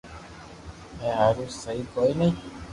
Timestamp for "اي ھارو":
1.01-1.45